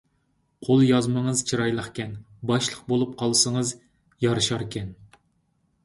قول 0.67 0.79
يازمىڭىز 0.85 1.43
چىرايلىقكەن، 1.51 2.17
باشلىق 2.53 2.83
بولۇپ 2.91 3.15
قالسىڭىز 3.23 3.77
يارىشاركەن. 4.29 4.95